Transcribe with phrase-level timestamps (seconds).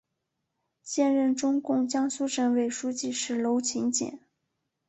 [0.81, 4.19] 现任中共江苏省委书记是娄勤俭。